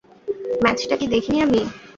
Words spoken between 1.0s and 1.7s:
দেখিনি আমি?